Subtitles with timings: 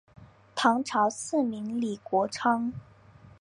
[0.55, 2.73] 唐朝赐名李国昌。